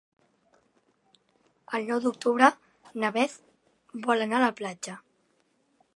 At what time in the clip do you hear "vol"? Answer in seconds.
4.09-4.27